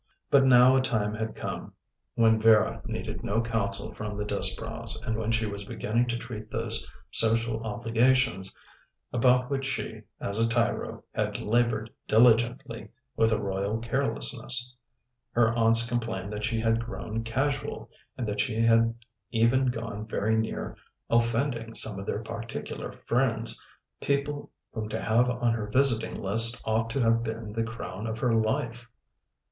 [0.31, 1.73] But now a time had come
[2.15, 6.49] when Vera needed no counsel from the Disbrowes, and when she was beginning to treat
[6.49, 8.51] those social obligations
[9.13, 14.75] about which she, as a tyro, had laboured diligently, with a royal carelessness.
[15.33, 17.87] Her aunts complained that she had grown casual,
[18.17, 18.95] and that she had
[19.29, 20.75] even gone very near
[21.11, 23.63] offending some of their particular friends,
[24.01, 28.17] people whom to have on her visiting list ought to have been the crown of
[28.17, 28.87] her life.